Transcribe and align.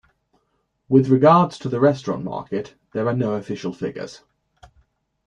With 0.89 1.09
regards 1.09 1.59
to 1.59 1.69
the 1.69 1.79
restaurant 1.79 2.23
market, 2.23 2.73
there 2.91 3.07
are 3.07 3.13
no 3.13 3.33
official 3.33 3.71
figures. 3.71 4.21